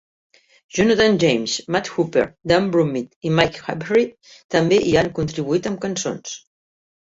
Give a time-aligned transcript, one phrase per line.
[0.67, 4.09] Jonathan James, Matt Hooper, Dan Brummitt i Mike Harvie
[4.59, 6.37] també hi han contribuït amb cançons.